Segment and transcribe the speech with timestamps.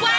[0.00, 0.12] 湾》。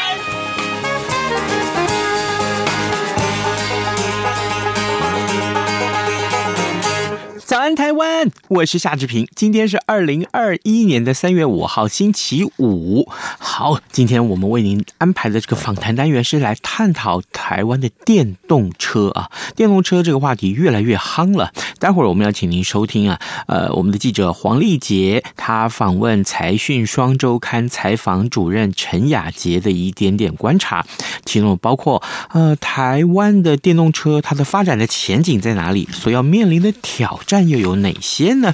[7.48, 8.30] 早安，台湾！
[8.50, 9.26] 我是夏志平。
[9.34, 13.08] 今天是二零二一年的三月五号，星期五。
[13.40, 19.32] 好，今天我们为您安排的这个访谈单元是来探讨台湾的电动车啊。
[19.56, 21.54] 电动车这个话题越来越夯了。
[21.80, 30.86] 待会儿我们要请您收听啊，呃，我们的记者黄丽杰他访问财讯双周刊采访主任陈雅洁的一点点观察，
[31.24, 37.37] 其中包括呃，台湾的电动车它的发展的前景在哪里，所要面临的挑战。
[37.42, 38.54] 又有哪些呢？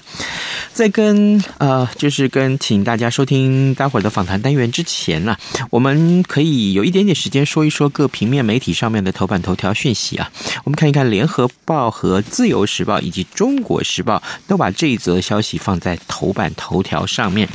[0.73, 5.37] 在跟呃，就是跟请大家收听待会儿的访谈单元之前呢，
[5.69, 10.31] 我们可以有一点点时间说一说各平面媒体上面的头版头条讯息啊。
[10.63, 14.17] 我们看一看《联合报》和《自由时报》以及《中国时报》
[14.47, 17.47] 都把这一则消息放在头版头条上面，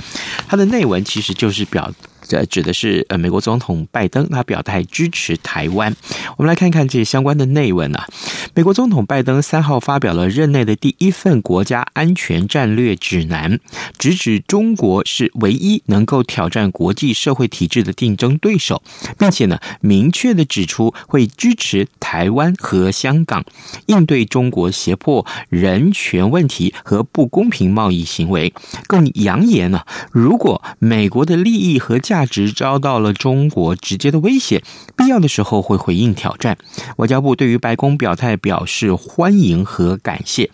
[0.46, 1.92] 它的内文其实就是表。
[2.28, 5.96] 这指的是呃，美国总统拜登，他表态支持台湾。
[6.36, 8.06] 我们来看看这相关的内文啊。
[8.54, 13.58] 美国总统拜登三号发表了任内的第一份国家安全战略指南，
[13.98, 18.82] 直指中国是唯一能够挑战国际社会体制的竞争对手，
[19.18, 23.44] 并且呢，明确的指出会支持台湾和香港
[23.86, 28.52] 应对中国胁迫人权问题和不公平贸易行为。
[28.86, 34.64] 更扬言呢，如果美国的利益和价价值遭到了中国直接的威胁，
[34.96, 36.58] 必要的时候会回应挑战。
[36.96, 40.50] 外交部对于白宫表态表示欢迎和感谢。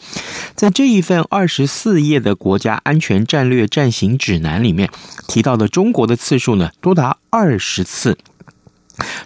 [0.54, 4.91] 在这一份二十四页的国家安全战略战行指南里面，
[5.26, 8.19] 提到的中国的次数呢，多达二十次。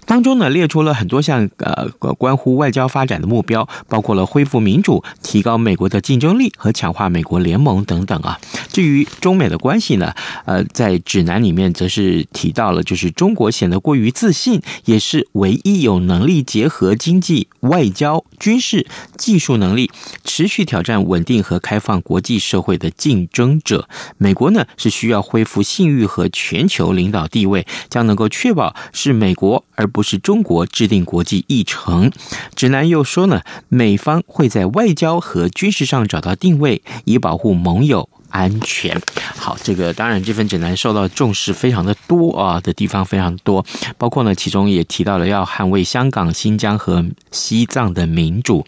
[0.07, 8.41] 当中呢，列出了很多项呃关乎外交发展的目标，包括了恢复民主、提高美国的竞争力和强化美国联盟等等啊。
[8.73, 10.15] 至于中美的关系呢，
[10.47, 18.87] 呃，在指南里面则是提到了，就是中国显得过于自信，也是唯一有能力结合经济、外交、军事、
[19.17, 19.91] 技术能力，
[20.25, 23.89] 持续挑战稳定和开放国际社会的竞争者。
[24.17, 29.58] 美国呢是需要恢复信誉和全球领导地位，将能够确保是美国。
[29.75, 32.11] 而不是中国制定国际议程。
[32.55, 39.01] 指南又说呢，美方会在外交和军事上找到定位，以保护盟友安全。
[39.37, 43.65] 好，这个当然这份指南受到重视非常的多啊的地方非常多，
[43.97, 48.67] 包括呢其中也提到了要捍卫香港、新疆和西藏的民主。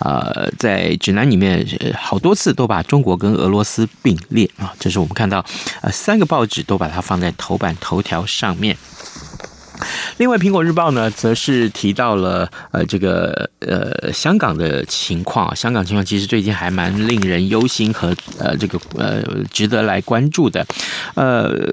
[0.00, 1.66] 呃，在指南里面
[1.96, 5.44] 好多次都把中国跟俄罗斯并列啊，这是我们看到
[5.80, 8.76] 呃三个报纸都把它放在头版头条上面。
[10.16, 15.54] 另外，《苹果日报》呢，则是提到了呃这个呃香港的情况。
[15.54, 20.66] 香港情况其实最近还蛮令人忧心和呃这个呃值得来关注的。
[21.14, 21.54] 呃，《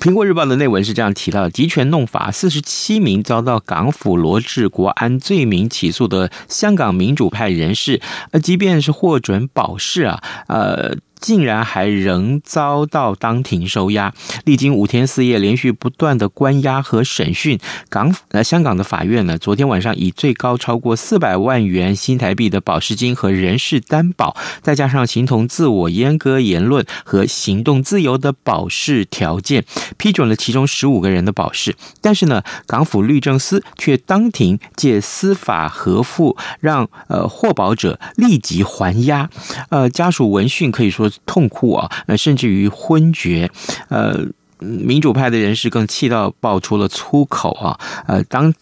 [0.00, 10.96] 苹果日报》的内文是这样提到：集权弄法，四十七名遭到港府罗治国安罪名起诉的香港民主派人士，呃，即便是获准保释啊，呃。
[11.22, 14.12] 竟然还仍遭到当庭收押，
[14.44, 29.64] 历经五天四夜连续不断的关押和审讯，港呃香港的法院呢，昨天晚上以最高超过四百万元新台币的保释金和人事担保，再加上形同自我阉割言论和行动自由的保释条件，
[29.96, 31.76] 批准了其中十五个人的保释。
[32.00, 39.30] 但是呢，港府律政司却当庭借司法合复，让呃获保者立即还押，
[39.70, 41.11] 呃家属闻讯可以说。
[41.26, 43.50] 痛哭啊，呃，甚至于昏厥，
[43.88, 44.20] 呃，
[44.58, 48.52] 民主派的人士更气到爆出了粗口啊，呃，当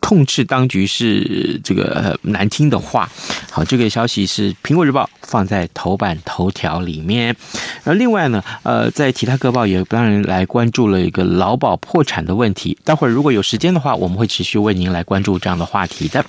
[0.00, 3.10] 痛斥当局是这个难听的话。
[3.50, 7.34] 好，这个消息是《苹果日报》放在头版头条里面。
[7.82, 12.78] 而另外呢，呃，在其他各报也当然来关注了一个劳保破产的问题。
[12.84, 16.24] 待会儿如果有时间的话，我们会持续为您来关注这样的话题的。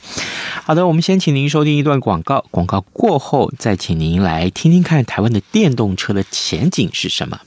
[0.68, 7.40] 好的，我们先请您收听一段广告，广告过后再请您来听听看台湾的电动车的前景是什么。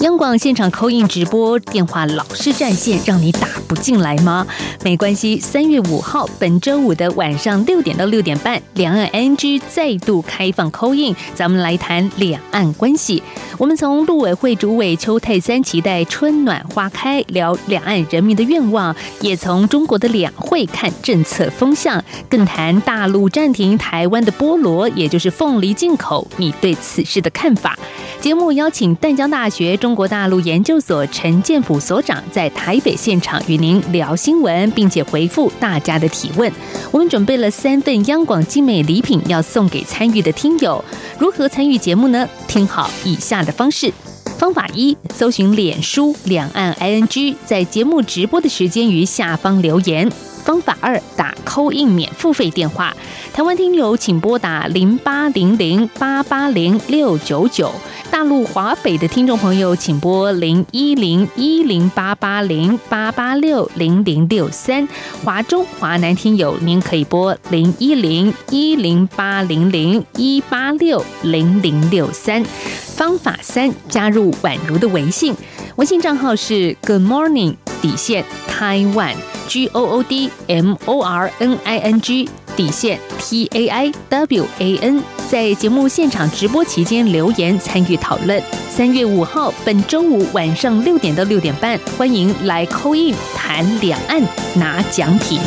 [0.00, 4.46] 央广现场 call in 直播电话老是占线，让你打不进来吗？
[4.84, 13.22] 没关系，三月五号本周五的晚上六点到六点半，两岸 NG 再度开放 call in，咱们来谈两岸关系。
[13.58, 27.78] 我们从陆委会主委邱泰三期待春暖花开，聊两岸人民的愿望；也从中国的两会看政策风向，更谈大陆暂停台湾的菠萝，也就是凤梨进口，你对此事的看法。
[28.20, 36.50] 节目邀请淡江大大学中国大陆研究所陈建甫所长在台北现场与您聊新闻，并且回复大家的提问。
[36.90, 40.84] 我们准备了三份央广精美礼品要送给参与的听友。
[41.20, 42.28] 如何参与节目呢？
[42.48, 43.92] 听好以下的方式：
[44.36, 50.10] 方法一，搜寻脸书两岸 ING，在节目直播的时间于下方留言。
[50.46, 52.96] 方法二，打 call in 免付费电话，
[53.32, 57.72] 台湾听友请拨打零八零零八八零六九九，
[58.12, 64.86] 大陆华北的听众朋友请拨零一零一零八八零八八六零零六三，
[65.24, 72.44] 华中华南听友您可以拨零一零一零八零零一八六零零六三。
[72.96, 75.34] 方法三，加入宛如的微信，
[75.76, 79.14] 微信账号是 Good Morning 底线 Taiwan。
[79.46, 84.46] G O O D M O R N I N G 底线 T A I W
[84.58, 88.42] A N，在节目现场直播期间留言参与讨论。
[88.70, 94.20] 三月五号，本周五晚上六点到六点半，欢迎来 call in 谈两岸
[94.54, 95.38] 拿奖品。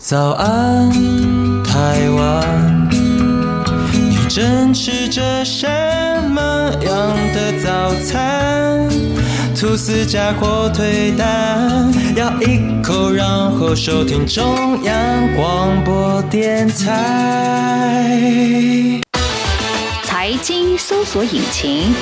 [0.00, 0.90] 早安，
[1.62, 2.77] 台湾，
[4.38, 5.66] 正吃着什
[6.30, 8.88] 么样的早餐？
[9.58, 14.94] 吐司加火腿蛋，咬一口，然后收听中央
[15.34, 18.30] 广播电台。
[20.04, 21.92] 财经搜索引擎。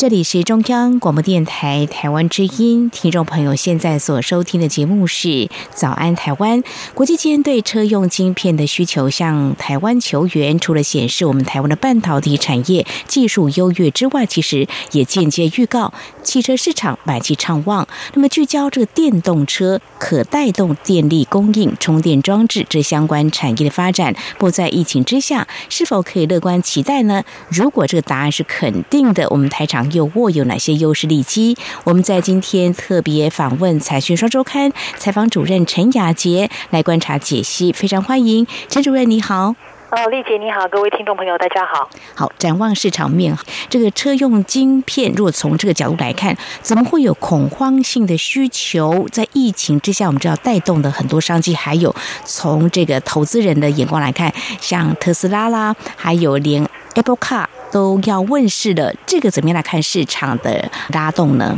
[0.00, 5.28] 这里是中央广播电台台湾之音，听众朋友现在所收听的节目是
[5.74, 6.62] 《早安台湾》。
[6.94, 15.92] 国际间对车用晶片的需求向台湾求援，除了显示我们台湾的半导体产业技术优越之外，其实也间接预告
[16.22, 17.86] 汽车市场买气畅旺。
[18.14, 27.22] 那么聚焦这个电动车可带动电力供应、充电装置这相关产业的发展，不在疫情之下，是否可以乐观期待呢？
[27.50, 29.89] 如果这个答案是肯定的，我们台厂。
[29.92, 31.56] 又握有哪些优势利基？
[31.84, 39.54] 我们在今天特别访问《财讯双周刊》采访主任陈雅杰来观察解析，非常欢迎陈主任，你好。
[39.90, 41.90] 哦，丽姐你好，各位听众朋友大家好。
[42.14, 43.36] 好，展望市场面，
[43.68, 49.08] 这个车用晶片，如果从这个角度来看，怎么会有恐慌性的需求？
[49.10, 51.92] 在疫情之下，我们知道带动的很多商机，还有
[52.24, 56.64] 从这个投资人的眼光来看，像特斯拉啦，还有连
[56.94, 57.46] Apple Car。
[57.72, 61.56] 都要问世了，这个怎么样来看市场的拉动呢？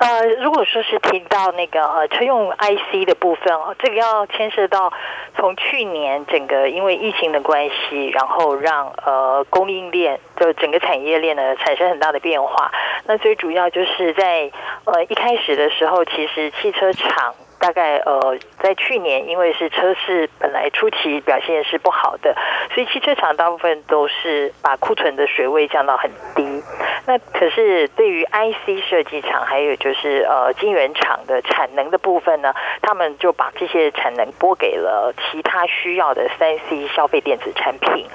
[0.00, 4.92] 呃，如果说是提到那个呃车用 IC 的部分哦，这个要牵涉到
[5.36, 12.72] 从去年整个因为疫情的关系，然后让呃供应链就整个产业链呢产生很大的变化。
[13.06, 14.50] 那最主要就是在
[14.86, 17.32] 呃一开始的时候，其实汽车厂。
[17.58, 22.34] 大概呃，在去年，因为是车市本来初期表现是不好的，
[22.72, 26.62] 所以汽车厂大部分都是把库存的水位降到很低。
[27.06, 38.06] 那可是对于 IC 设计厂，还有就是呃晶圆厂的产能的部分呢，他们就把这些产能拨给了其他需要的三 C 消费电子产品。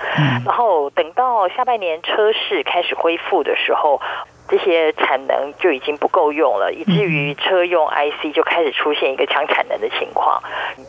[0.46, 4.00] 然后等到下半年车市开始恢复的时候。
[4.50, 10.42] 这些产能就已经不够用了，以至于车用 IC 就开始出现一个抢产能的情况。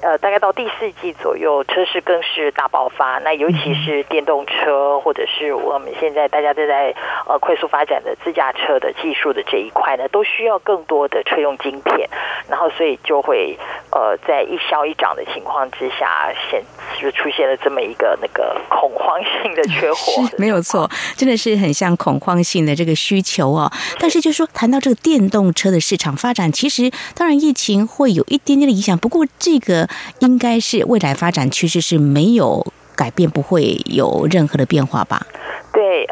[0.03, 3.19] 呃，大概到第四季左右，车市更是大爆发。
[3.25, 6.95] 那尤其是电动车，或者是我们现在大家都在
[7.27, 12.09] 呃快速发展的自驾车的技术的这一块呢，都需要更多的车用晶片。
[12.49, 13.57] 然后，所以就会
[13.91, 16.63] 呃在一消一涨的情况之下，现
[17.01, 20.23] 就出现了这么一个那个恐慌性的缺货。
[20.37, 23.44] 没有错，真的是很像恐慌性的这个需求。
[23.51, 29.89] 哦，但是就是说，谈到这个电动车的市场发展，其实当然疫情会有一点点的影响，不过这个
[30.21, 35.27] 应该是未来发展趋势是没有改变，不会有任何的变化吧？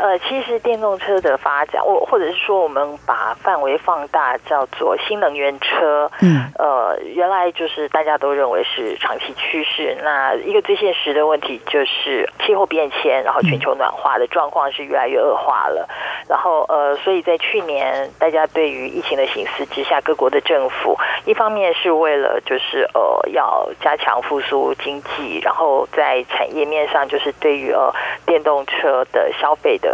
[0.03, 6.11] 对，呃，其实电动车的发展，或或者是说，我们把范围放大，叫做新能源车。
[6.21, 9.97] 嗯，呃，原来就是大家都认为是长期趋势。
[10.03, 15.89] 那一个最现实的问题就是气候变迁，然后全球暖化的状况是越来越恶化了。
[16.29, 27.93] 然后呃，所以在去年，大家对于疫情的形势之下，各国的政府一方面是为了就是呃要加强复苏经济，然后在产业面上就是对于呃
[28.27, 29.92] 电动车的消费的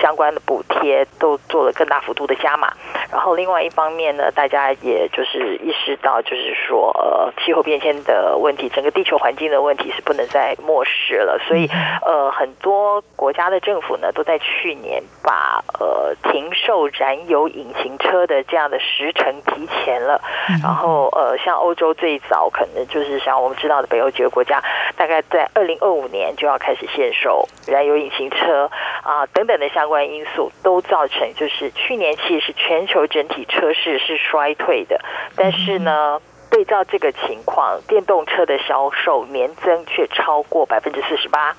[0.00, 2.72] 相关的补贴都做了更大幅度的加码。
[3.10, 11.38] 然后另外一方面呢，大家也就是意识到，就是说呃气候变迁的问题，整个地球环境的问题是不能再漠视了。
[11.46, 11.68] 所以
[12.04, 20.20] 呃很多国家的政府呢都在去年把呃，停售燃油引擎车的这样的时程提前了，
[20.62, 24.62] 然后呃，像欧洲最早可能就是像我们知道的北欧几个国家，
[24.96, 28.70] 大概在二零二五年就要开始限售燃油引擎车
[29.02, 34.98] 啊等等的相关因素，都造成就是去年其实全球整体车市是衰退的，
[35.36, 36.18] 但是呢。
[36.54, 41.52] 对照这个情况，电动车的销售年增却超过百分之四十八，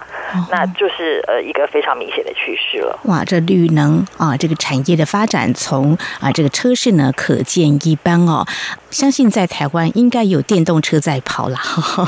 [0.50, 2.98] 那就是呃一个非常明显的趋势了。
[3.04, 8.46] 哇，这绿能啊，这个产业的发展从啊这个车市呢可见一斑哦。
[8.90, 11.58] 相信在台湾应该有电动车在跑了。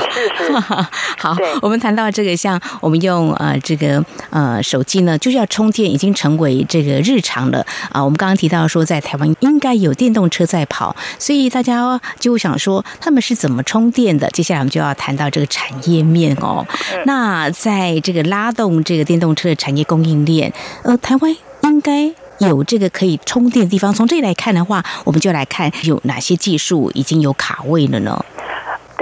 [0.08, 0.52] 是是。
[1.20, 8.02] 好，我们谈到这个，像我们用呃这个呃手机呢，就是要充电，已经成为这个日常了啊。
[8.02, 12.77] 我们刚刚提到说，在台湾应该有电动车在跑，所以大家就想说。
[13.00, 14.28] 他们是怎么充电的？
[14.30, 16.66] 接下来我们就要谈到这个产业面哦。
[17.06, 23.92] 那在这个拉动这个电动车的产业供应链，呃，台湾应该有这个可以充电的地方。
[23.92, 28.24] 从这里来看的话，我们就来看有哪些技术已经有卡位了呢？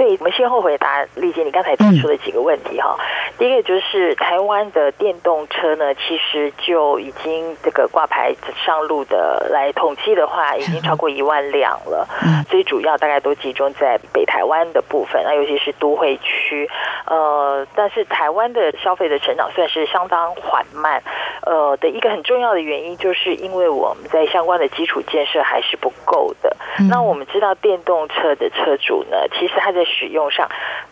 [0.07, 2.95] 对，我们先后回答丽姐你刚才提出的几个问题哈。
[3.37, 8.33] 第一个就是台湾的电动车呢，其实就已经这个挂牌
[8.65, 12.07] 上路的来统计的话，已经超过一万辆了。
[12.47, 16.69] 最主要大概都集中在北台湾的部分，那尤其是都会区。
[17.05, 21.03] 呃，但是台湾的消费的成长算是相当缓慢。
[21.45, 26.55] 呃，的一个很重要的原因，就是因为我们在相关的基础建设还是不够的。
[26.89, 30.47] 那我们知道电动车的车主呢，其实他在使用上，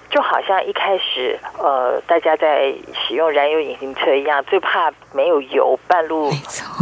[0.10, 6.32] 就好像一开始呃，大家在使用燃油引擎车一样，最怕没有油，半路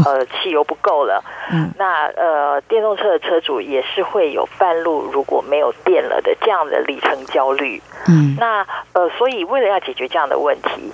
[0.06, 1.24] 呃汽油不够了。
[1.52, 7.82] 嗯，那呃，电动车的车主也是会有半路如果没有电了的这样的里程焦虑。
[8.08, 10.94] 嗯，那呃，所以为了要解决这样的问题。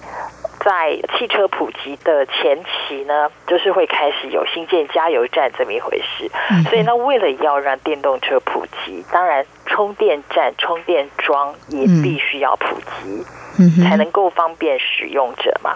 [0.60, 6.30] 在汽车普及的前期呢，就是会开始有新建加油站这么一回事。
[6.70, 13.26] 所以呢，为了要让电动车普及，当然充电站、充电桩也必须要普及。
[13.84, 15.76] 才能够方便使用者嘛。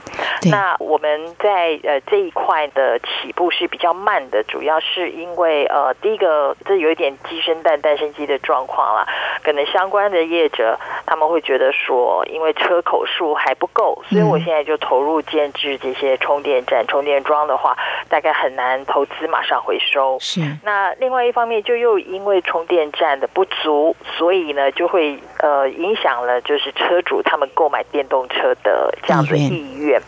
[0.49, 9.07] 那我们在呃这一块的起步是比较慢的，主要是因为呃第一个这有一点鸡生蛋蛋生鸡的状况啦。
[9.43, 17.75] 可能相关的业者他们会觉得说，因为车口数还不够，所以我现在就投入建制这些充电站、充电桩的话，
[18.07, 20.17] 大概很难投资马上回收。
[20.19, 20.41] 是。
[20.63, 30.01] 那另外一方面，就又因为充电站的不足，所以呢就会呃影响了就是车主他们购买电动车的这样的意愿，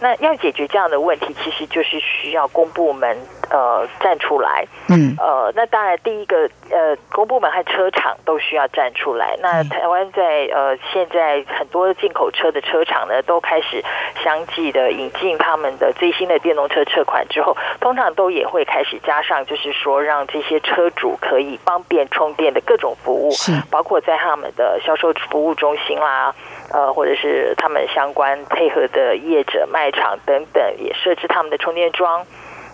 [0.00, 3.16] 那要解决这样的问题，其实就是需要公部门
[3.50, 9.36] 呃站出来，嗯，呃，那当然第一个呃公部门和车厂都需要站出来。
[9.40, 13.82] 那台湾在呃现在很多进口车的车厂呢，都开始
[14.22, 23.52] 相继的引进他们的最新的电动车车款之后，通常都也会开始加上，就是说让这些车主可以方便充电的各种服务，是。
[23.70, 26.34] 包括在他们的销售服务中心啦。
[26.72, 32.26] 呃，或者是他们相关配合的业者、卖场等等，也设置他们的充电桩，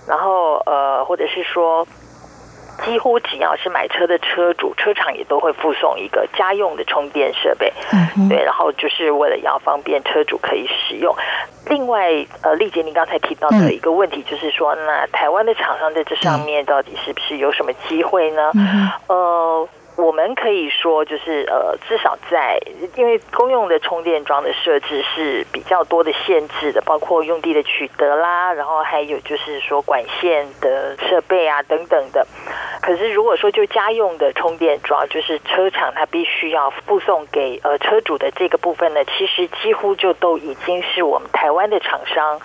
[0.08, 1.86] 然后呃，或者是说，
[2.84, 7.72] 几乎只要是买车的车主，车厂也都会附送一个家用的充电设备，
[8.16, 11.14] 嗯，对，然后就是为了要方便车主可以使用。
[11.70, 12.10] 另外，
[12.42, 18.50] 呃，丽姐，您刚才提到的一个问题就是说，那台湾的厂商在这上面到底是不是有什么机会呢？
[18.54, 19.68] 嗯、呃。
[19.96, 22.58] 我们可以说，就是呃，至少在
[22.96, 32.26] 因为公用的充电桩的设置是比较多的限制的，包括用地的取得啦，然后还有就是说管线的设备啊等等的。
[32.82, 42.40] 可是如果说就家用的充电桩，就是车厂它必须要附送给呃车主的这个部分呢，其实几乎就都已经是我们台湾的厂商。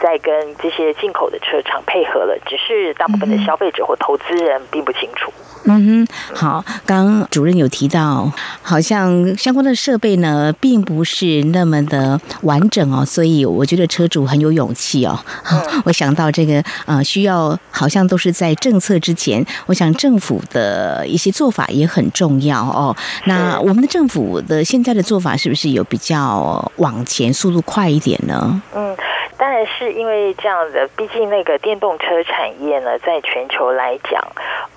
[0.00, 5.32] 在跟这些进口的车厂配合了，只是大部分的消费者或投资人并不清楚。
[5.66, 15.18] 嗯哼，好，刚刚主任有提到，好像相关的设备呢，并不是那么的完整哦，所以我觉得车主很有勇气哦。
[15.42, 22.94] 好，我想到这个呃，需要好像都是在政策之前，我想政府的一些做法也很重要哦。
[23.24, 28.60] 那我们的政府的现在的做法是不是有比较往前速度快一点呢？
[28.74, 28.94] 嗯。
[29.36, 34.22] 当然是因为这样的，毕竟那个电动车产业呢，在全球来讲，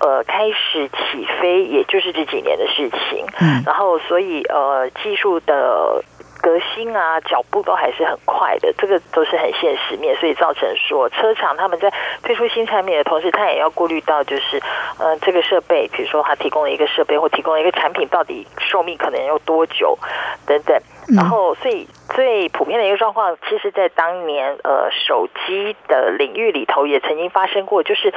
[0.00, 3.24] 呃，开始起飞，也就是这几年的事情。
[3.40, 6.02] 嗯，然后所以呃，技术的
[6.40, 11.92] 革新啊，脚步都还是很快的，这个都是很现实面，所以造成说车厂他们在
[12.22, 14.60] 推出新产品的同时，他也要顾虑到就是，
[14.98, 19.98] 呃，这个设备，比如说他提供了一个设备或提供了一个产品，到底寿命可能要多久
[20.46, 20.80] 等等。
[21.16, 28.12] 然后，所以最普遍的一个状况，其实，在当年呃手机的领域里头，也曾经发生过，就是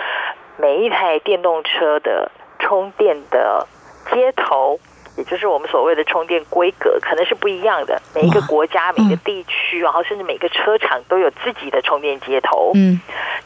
[0.58, 3.66] 每一台电动车的充电的
[4.12, 4.78] 接头，
[5.22, 8.02] 也就是我们所谓的充电规格，可能是不一样的。
[8.16, 12.72] 每一个国家、每个地区，然后甚至每个车厂都有自己的充电接头。
[12.74, 13.00] 嗯。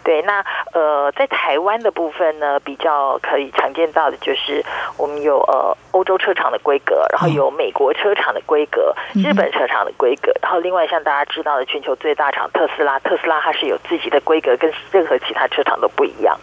[0.05, 4.63] 对，那呃，在台湾的部分呢，比较可以常见到的就是
[4.97, 16.37] 我们有呃欧洲车厂的规格，然后有美国车厂的规格，日本车厂的规格，然后另外像大家知道的全球最大厂特斯拉，特斯拉它是有自己的规格，跟任何其他车厂都不一样。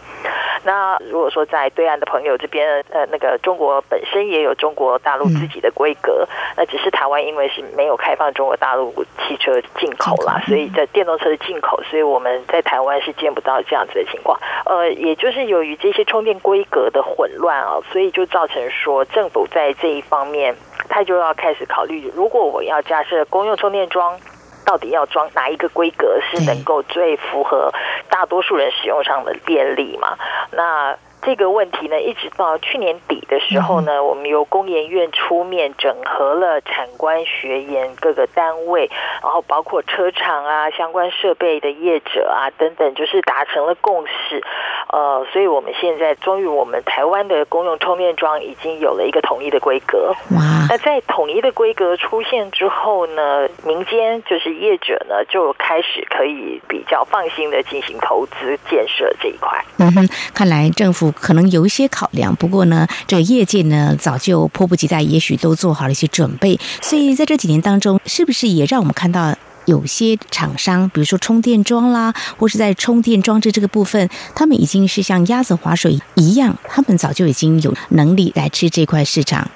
[0.65, 8.93] 那如果说在对岸的朋友这边，呃，那个中国本身也有中国大陆自己的规格，那只是台湾因为是没有开放中国大陆
[9.27, 13.53] 汽车进口啦，所以在电动车的进口，所以我们在台湾是见不到。
[13.65, 20.53] 这样子的情况，呃，也就是由于这些充电规格的混乱啊，所以就造成说政府在这一方面，
[20.89, 24.19] 他就要开始考虑，如果我要架设公用充电桩，
[24.65, 27.71] 到底要装哪一个规格是能够最符合
[28.09, 30.17] 大多数人使用上的便利嘛？
[30.51, 30.97] 那。
[31.25, 38.89] 这个问题呢，一直到去年底的时候呢，我们由工研院出面整合了产官学研各个单位，
[39.23, 44.43] 然后包括车厂啊、相关设备的业者啊等等，就是达成了共识。
[44.89, 50.13] 呃，所以我们现在终于，我们台湾的公用充电桩已经有了一个统一的规格。
[50.35, 50.67] 哇！
[50.69, 59.49] 那在统一的规格出现之后呢，民间就是业者呢，就开始可以比较放心的进行投资建设这一块。
[59.79, 61.11] 嗯哼，看来政府。
[61.23, 66.59] 可能有一些考量，不过呢，这个业界呢早就迫不及待，也许都做好了一些准备。
[66.81, 79.49] 所以在这几年当中，是不是也让我们看到有些厂商，比如说充电桩啦，或是在充电装置这个部分，他们已经是像鸭子划水一样，他们早就已经有能力来吃这块市场。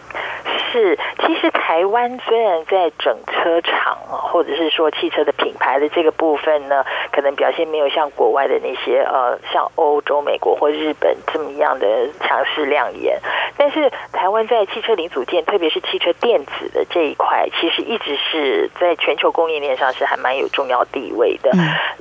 [0.72, 13.20] 是，其实台湾虽然在整车厂或者是说汽车的品牌的这个部分呢，可能表现没有像国外的那些呃，像欧洲、美国或日本这么样的强势亮眼，
[13.56, 21.52] 但是台湾在汽车零组件，特别是汽车电子的这一块，其实一直是在全球供应链上是还蛮有重要地位的。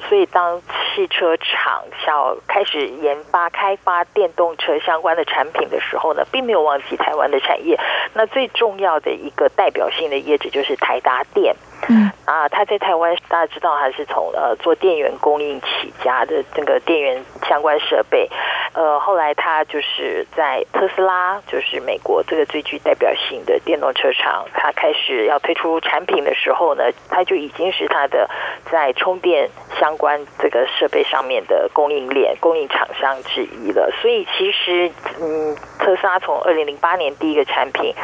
[0.09, 0.59] 所以当
[0.95, 7.79] 汽车厂要开始研发、开发电动车相关的产品的时候呢，并没有忘记台湾的产业。
[8.15, 11.55] 那最重重要的一个代表性的业者就是台达电，
[11.89, 18.29] 嗯啊，他在台湾大家知道他是从呃做电源供应起家的这个电源相关设备，
[18.73, 28.29] 呃，后来他就是在特斯拉，就是美国这个最具代表性的电动车厂，他开始要推出产品的时候呢，他就已经是他的
[28.71, 29.49] 在充电
[29.79, 33.91] 相关这个设备上面的供应链供应厂商之一了。
[34.03, 37.95] 所以其实嗯，特斯拉从二零零八年第一个产品。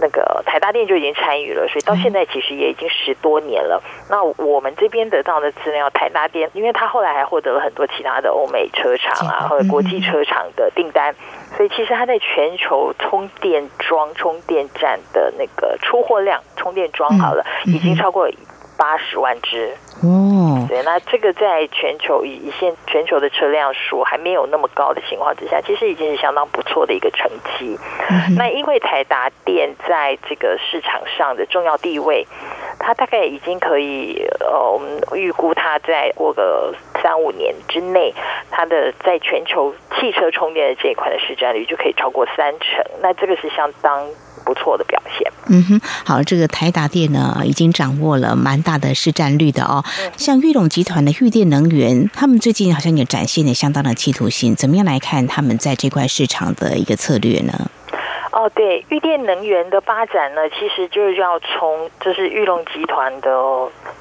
[0.00, 3.82] 那个台大店就已经参与了，所以到现在其实也已经十多年了。
[4.10, 11.14] 那我们这边得到的资料，台大店，因为他后来还获得了很多其他的欧美车厂啊，或者国际车厂的订单，
[11.56, 18.28] 所以其实它在全球充电桩、充电站的那个出货量，充电桩好了，已经超过
[18.76, 19.74] 八十万只。
[20.02, 27.78] 哦，对，那这个在全球以以现全球的车辆数还没有那么高的情况之下，其实已经是相当不错的一个成绩。
[28.10, 32.26] 嗯、那因为台达电在这个市场上的重要地位，
[32.78, 38.14] 它大概已经可以呃，我们预估它在过个三五年之内，
[38.50, 42.84] 它的在全球汽车充电的这一块的市占率就可以超过三成。
[43.00, 44.06] 那这个是相当。
[44.44, 45.28] 不错的表现。
[45.48, 49.82] 嗯哼，好，这个台达电呢，已经掌握了蛮大的市占率的哦。
[50.16, 54.54] 像玉龙集团的裕电能源，他们最近好像也展现了相当的企图心。
[54.54, 57.52] 怎么样来看他们在这块市场的一个策略呢？
[58.32, 63.30] 哦，对，玉电能源的发展呢，其实就是要从就是玉龙集团的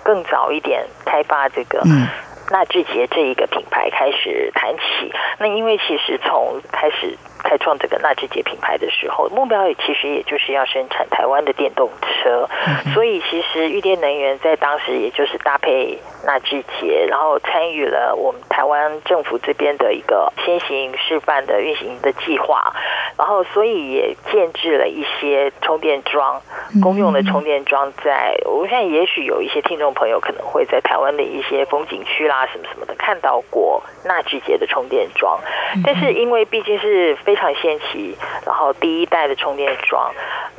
[0.04, 1.82] 更早一点开发这个。
[1.86, 2.08] 嗯
[2.52, 5.12] 纳智捷这一个品牌开始谈起。
[5.40, 7.18] 那因为其实从开始。
[7.46, 12.50] 开创这个纳智捷品牌的时候，目标也其实也就是要生产台湾的电动车，
[12.94, 22.74] 所以其实玉电能源在当时也就是搭配纳智捷，然后参与了我们台湾政府这边的一个先行示范的运行的计划，
[23.18, 26.42] 然后所以也建置了一些充电桩，
[26.82, 28.36] 公用的充电桩在。
[28.46, 35.40] 我现在也许有一些听众朋友可能会在台湾的一些风景区啦什么什么的看到过纳智捷的充电桩，
[35.84, 40.10] 但是因为毕竟是非非常先期，然后第一代的充电桩，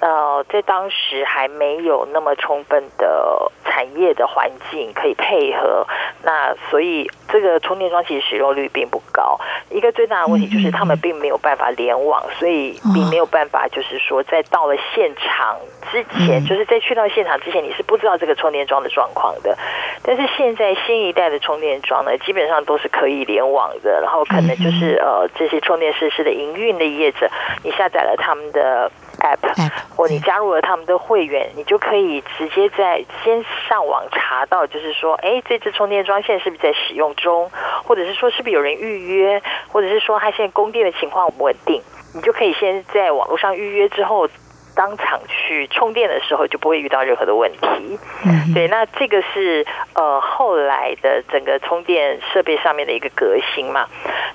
[0.01, 5.87] 呃，在当时还没有那么充分的产业的环境可以配合，
[6.23, 9.39] 那所以这个充电桩其实使用率并不高。
[9.71, 15.57] 一个最大的问题就是他们并没有办法联网，所以并没有办法，就是说在到了现场
[15.91, 19.57] 之前，就是在去到现场之前，你是不知道这个充电桩的状况的。
[20.03, 26.67] 但是现在新一代的充电桩呢，基本上都是可以联网的，然后可能就是呃这些充电设施的营运。
[26.67, 27.31] 运的业者，
[27.63, 28.91] 你下载了他们的
[29.35, 37.51] app，或你加入了他们的会员，你就可以直接在先上网查到，就是说，哎，这支充电桩现在是不是在使用中，
[37.85, 41.83] 或者是说是不是有人预约，或者是说它现在供电的情况稳定，
[42.15, 44.29] 你就可以先在网络上预约之后。
[44.77, 47.99] 当场去充电的时候就不会遇到任何的问题。
[48.27, 53.87] 嗯，对，那这个是呃后来的整个充电设备上面的一个革新嘛。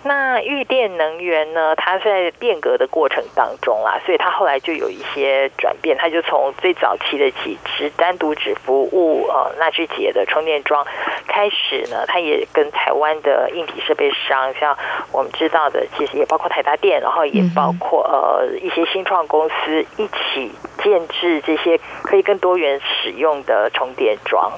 [0.04, 5.96] 那玉电能源呢，它在变革的过程当中啦，所以它后来就有一些转变。
[5.98, 10.86] 它就从最早期的几支单独只服务呃纳智捷的充电桩
[11.28, 14.76] 开始呢，它也跟台湾的硬体设备商，像
[15.12, 20.52] 我们知道的，其实也包括台达电，然后也包括呃一些新创公司一起。
[20.82, 24.52] 起建制这些可以更多元使用的充电桩，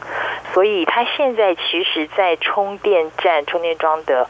[0.54, 4.28] 所以它现在其实，在充电站充电桩的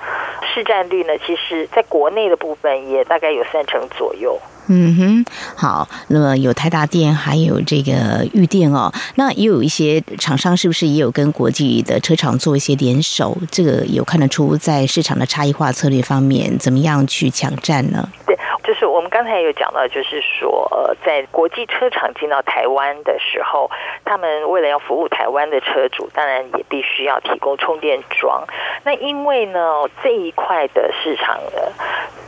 [0.54, 4.40] 市占率呢，其实在国内的部分也大概有三成左右。
[4.68, 5.26] 嗯哼，
[5.56, 13.38] 好，那么有台达电，还有这个玉电哦，那也有一些厂商是不是也有跟国际的车厂做一些联手？
[13.52, 18.10] 这个有看得出在市场的差异化策略方面，怎么样去抢占呢？
[18.26, 18.38] 对。
[18.64, 23.70] 就是我们刚才有讲到，就是说，呃，在国际车厂进到台湾的时候，
[24.06, 28.46] 他们为了要服务台湾的车主，当然也必须要提供充电桩。
[28.86, 31.62] 那因为呢，这一块的市场呢，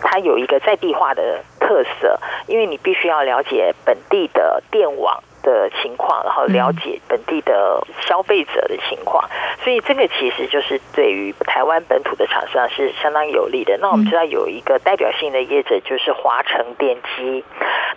[0.01, 5.23] 它有一个在地化的特色，因为你必须要了解本地的电网。
[5.45, 9.29] 的情况，然后了解本地的消费者的情况，
[9.63, 13.77] 所以这个其实就是对于台湾本土的厂商是相当有利的。
[13.79, 17.45] 那我们知道有一个代表性的业者就是华城电机，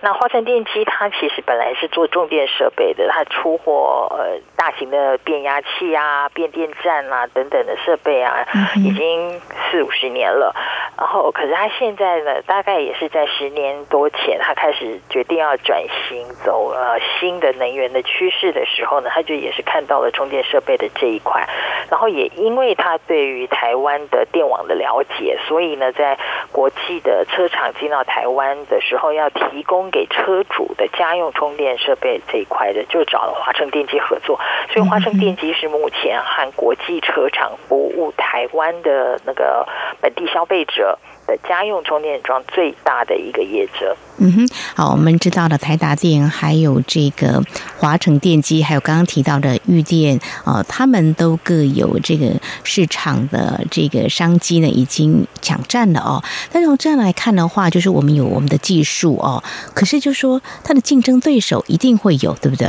[0.02, 10.54] 那华城电机它其实本来是做重电设备的，它出货呃大型的变压器啊、变电站啊等等的设备啊，已经四五十年了。
[10.98, 17.37] 然后可是它现在呢，大概也是在十年多前，它开始决定要转型走呃新。
[17.40, 21.46] 的能源的趋势的时候呢，他就也是看到了充电设备的这一块，
[21.90, 26.18] 然后也因为他对于台湾的电网的了解，所以呢，在
[26.52, 34.38] 国际的车厂进到台湾的时候，要提供给车主的家用充电设备这一块的，就找了华城电机合作，
[34.72, 39.66] 所以华城电机是目前和国际车厂服务台湾的那个
[40.00, 40.98] 本地消费者
[41.28, 43.94] 的家用充电桩最大的一个业者。
[44.16, 47.40] 嗯哼，好，我们知道了台达电，还有这个
[47.76, 52.32] 华城电机，还有刚刚提到的玉电，呃，他们都各有这个
[52.64, 56.24] 市场的这个商机呢，已经抢占了哦。
[56.50, 62.66] 但是从这样来看的话，就是我们有我们的技术哦，可是就说它的竞争对手一定会有，对不对？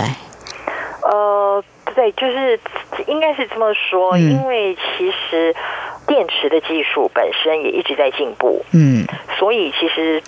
[1.01, 1.48] 呃，
[1.99, 2.57] 对，就是
[3.07, 5.53] 应该是这么说，嗯，因为其实。
[6.07, 9.05] 电池的技术本身也一直在进步，嗯，
[9.37, 10.19] 所以其实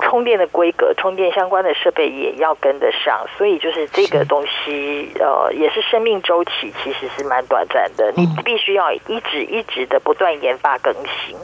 [0.00, 11.36] 充电的规格、充电相关的设备也要跟得上，所以就是这个东西，呃，也是生命周期其实是蛮短暂的，你必须要一直一直的不断研发更新。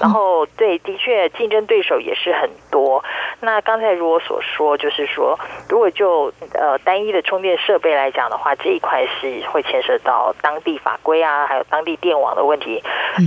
[0.00, 3.04] 然后，对，的确，竞争对手也是很多。
[3.40, 12.82] 那刚才如我所说，就是说，如果就呃单一的充电设备来讲的话，这一块是会牵涉到当地法规啊，还有当地电网的问题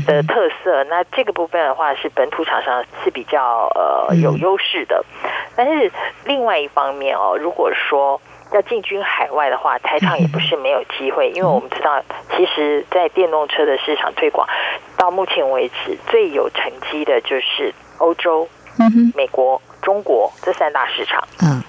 [0.05, 0.83] 的特色。
[0.85, 5.03] 那这个部分的话，是本土厂商是比较呃有优势的。
[5.55, 5.91] 但是
[6.25, 8.21] 另外一方面哦，如果说
[8.53, 12.01] 要进军海外的话，台厂也不是没有机会，因为我们知道，
[12.35, 14.47] 其实，在电动车的市场推广
[14.97, 18.47] 到目前为止最有成绩的就是欧洲、
[19.15, 21.23] 美国、中国这三大市场。
[21.41, 21.63] 嗯，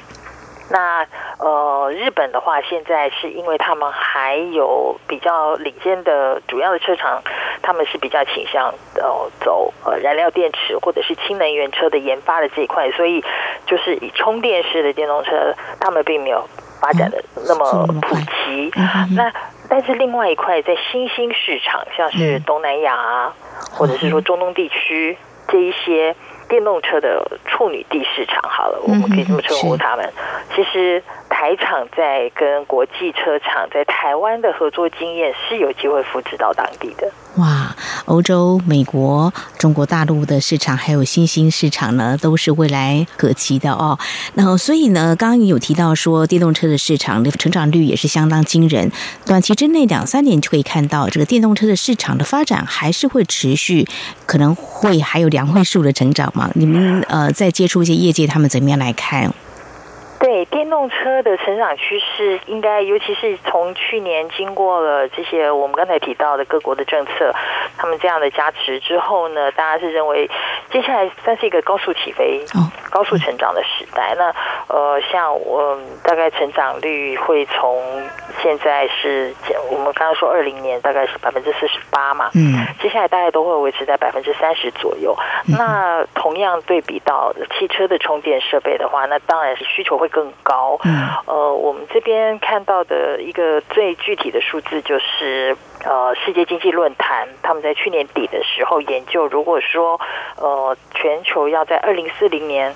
[0.69, 1.07] 那
[1.39, 7.23] 呃，日本的话，现在是因为他们还有比较领先的主要的车厂，
[7.63, 13.23] 他们是比较倾向呃走呃燃料电池或者是氢能源车的研发的这一块，所以
[13.67, 16.49] 就是以充电式的电动车，他们并没有
[16.81, 18.73] 发展的那么普及。
[19.15, 19.33] 那
[19.69, 23.33] 但是另外一块在新兴市场，像是东南亚啊，
[23.73, 26.17] 或者是说中东地区这一些。
[26.49, 30.13] 电动车的处女地市场，好了，我们可以这么称呼他们。
[30.55, 37.11] 其实台厂在跟国际车厂在台湾的合作经验是有机会复制到当地的。
[37.39, 37.66] 哇，
[38.07, 43.99] 欧洲、美国、中国大陆的市场，还有新兴市场呢，都是未来可期的哦。
[44.35, 48.91] 然后，所以呢，刚刚有提到说，电动车的市场的成长率也是相当惊人。
[49.25, 53.87] 短期之内两三年就可以看到，这个电动车的市场的发展还是会持续，
[54.27, 56.51] 可能会还有两位数的成长嘛？
[56.55, 59.33] 你们呃，在接触一些业界，他们怎么样来看？
[60.19, 67.33] 对电动车的成长趋势，应该尤其是从去年经过了这些我们刚才提到的各国的政策，
[67.77, 70.29] 他们这样的加持之后呢，大家是认为
[70.71, 72.45] 接下来算是一个高速起飞、
[72.91, 74.15] 高速成长的时代。
[74.17, 74.35] 那
[74.69, 77.83] 呃，像我大概成长率会从
[78.47, 79.35] 现在是
[79.73, 85.17] 我们刚刚说二零年大概是百分之四十八嘛，嗯，接下来大概都会维持在百分之三十左右。
[85.49, 90.79] 那同样对比到汽车的充电设备的话，那当然是需求会更高。
[90.85, 100.01] 嗯，呃，我们这边看到的一个最具体的数字就是，呃，世界经济论坛他们在去年底的时候研究，如果说
[100.37, 102.73] 呃全球要在二零四零年，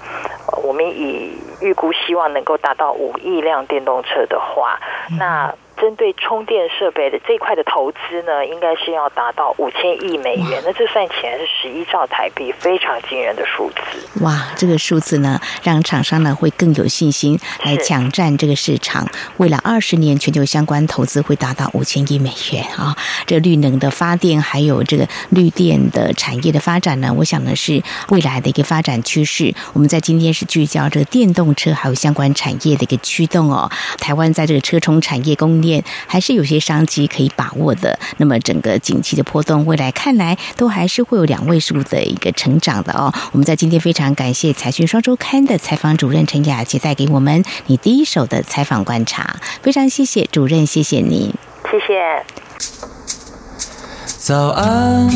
[0.48, 4.80] 呃，我们以预估希望能够达到五亿辆电动车的话，
[5.16, 5.54] 那。
[5.81, 10.62] 针对充电设备的这一块的投资呢，应该是要达到五千亿美元。
[10.64, 14.23] 那这算起来是十一兆台币，非常惊人的数字。
[14.23, 19.09] 哇，这个数字呢，让厂商呢会更有信心来抢占这个市场。
[19.38, 22.95] 未来二十年，全球相关投资会达到五千亿美元啊！
[23.27, 29.55] 这绿能的发电，还有这个绿电的产业的发展呢，我想呢是未来的一个发展趋势。
[29.73, 33.71] 我们在今天是聚焦这个电动车还有相关产业的一个驱动哦。
[33.99, 35.85] 台湾在这个车充产业供应链。
[36.06, 37.98] 还是有些商机可以把握的。
[38.16, 43.12] 那么整个景气的波动，未来看来都还是会有两位数的一个成长的哦。
[43.33, 51.35] 我们在今天非常感谢财讯双周刊的采访主任陈雅洁带给我们你第一手的采访观察，非常谢谢主任，谢谢你，
[51.70, 51.94] 谢谢。
[54.18, 55.09] 早安，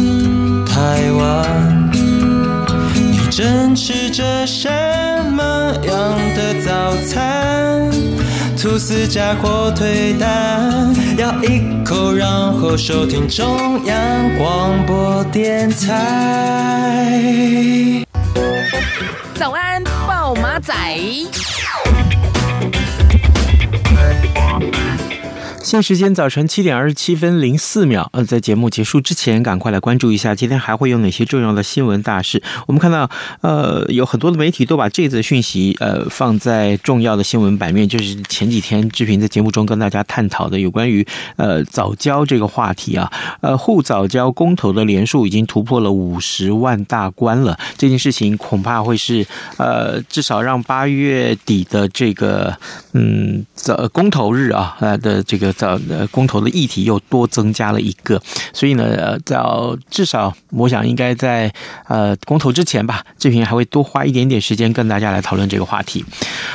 [0.64, 4.68] 台湾，你正吃着什
[5.30, 5.94] 么样
[6.34, 8.13] 的早餐？
[8.64, 17.12] 吐司加火腿蛋，咬一口，然后收听中央广播电台。
[19.35, 20.74] 早安，豹马仔。
[25.64, 28.07] 现时间早晨七点二十七分零四秒。
[28.12, 32.42] 呃，在节目结束之前，赶快来关注一下今天还会有哪些重要的新闻大事。
[32.66, 41.05] 我们看到，呃，有很多的媒体都把这则讯息呃放在重要的新闻版面，就是前几天志平在节目中跟大家探讨的有关于
[41.37, 43.11] 呃藻礁这个话题啊。
[43.40, 47.59] 呃，护藻礁公投的连数已经突破了五十万大关了。
[47.79, 52.55] 这件事情恐怕会是呃至少让八月底的这个
[52.92, 55.53] 嗯早公投日啊呃的这个。
[55.58, 58.20] 呃，公投的议题又多增加了一个，
[58.52, 61.52] 所以呢，呃，到至少我想应该在
[61.88, 66.04] 呃公投之前吧，志平还会多花一点点时间跟大家来讨论这个话题。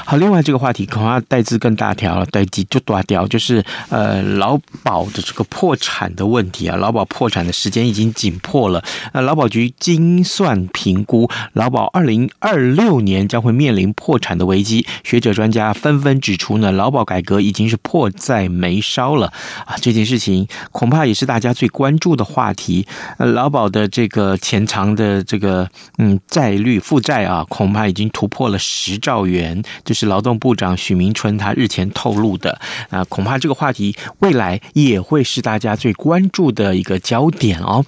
[0.06, 8.84] 好，另外这个话题恐怕带字更大条了，带字就大条，就是呃劳保的这个破产的问题啊，劳保破产的时间已经紧迫了。
[9.14, 19.32] 呃，劳保局精算评估，劳保二零二六年将会面临破产的危机，学者专家纷纷指出呢，劳保改革已经是迫在眉烧了
[19.66, 19.76] 啊！
[19.80, 22.88] 这件事情恐怕也是大家最关注的话题。
[23.20, 29.62] 呃，劳保的这个潜藏的这个嗯债率负债啊，恐怕已经突破了十兆元。
[29.86, 37.86] 就是劳动部长许明春他日前透露的啊，恐怕这个话题未来也会是大家最关注的一个焦点哦。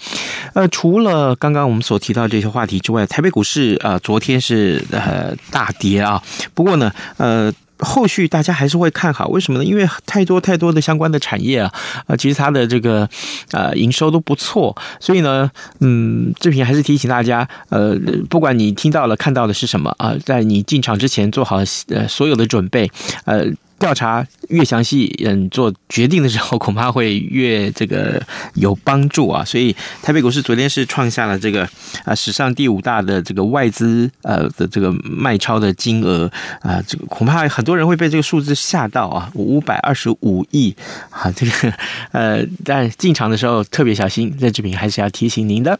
[0.53, 6.21] 呃，除了刚刚我们所提到这些话题之外，台北股市啊，昨天是呃大跌啊。
[6.53, 7.51] 不过呢，呃。
[7.81, 9.65] 后续大家还是会看好，为什么呢？
[9.65, 11.73] 因为太多太多的相关的产业啊，
[12.07, 13.09] 呃，其实它的这个
[13.51, 17.95] 呃营收都不错，所以呢，嗯，志平还是提醒大家，呃，
[18.29, 21.57] 不管你听到了看到的是什么啊，在你进场之前做好
[21.89, 22.89] 呃所有的准备，
[23.25, 23.45] 呃。
[23.81, 28.21] 调查越详细，嗯，做决定的时候恐怕会越这个
[28.53, 29.43] 有帮助啊。
[29.43, 31.67] 所以台北股市昨天是创下了这个
[32.05, 40.73] 啊史上第五大的这个外资呃的这个卖超的金额啊，这个恐怕很多人会被这个数字吓到啊，五百二十五亿
[41.09, 41.73] 啊，这个
[42.11, 45.79] 呃，但进场的时候特别小心，任志平还是要提醒您的。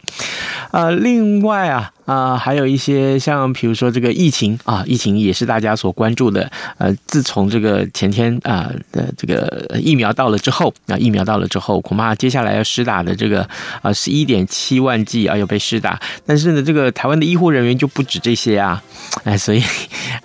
[0.72, 1.92] 呃，另外啊。
[2.04, 6.52] 啊、还有一些像，比如说这个疫情啊，疫情也是大家所关注的。
[6.78, 13.48] 呃，自从这个前天啊的、这个疫苗到了之后，啊，疫苗到了之后，恐怕接下来要施打的这个
[13.82, 16.00] 啊十一点七万剂啊要被施打。
[16.26, 18.82] 但是呢，这个台湾的医护人员就不止这些啊，
[19.24, 19.64] 哎，所以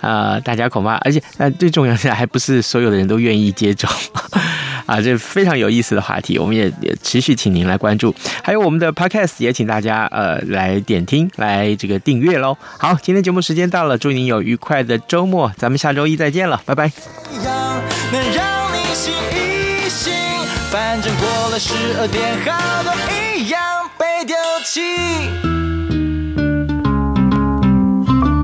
[0.00, 3.90] 啊、大家恐怕，而且呃，最重要的是还不是所有的人都愿意接种。
[4.86, 8.14] 啊，这非常有意思的话题，我们也也持续请您来关注。
[8.42, 12.56] 还有我们的 Podcast 也请大家呃来点听，来这个订阅喽。
[12.78, 16.90] 好，今天节目时间到了，祝您有愉快的周末，咱们下周一再见了，拜拜。
[18.12, 20.12] 能让你醒一醒，
[20.70, 22.92] 反正过了十二点，好多
[23.36, 23.60] 一样
[23.98, 25.65] 被丢弃。